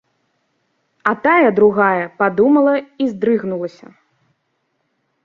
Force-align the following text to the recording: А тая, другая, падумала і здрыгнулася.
А 1.11 1.11
тая, 1.25 1.49
другая, 1.59 2.05
падумала 2.21 2.73
і 3.05 3.07
здрыгнулася. 3.13 3.87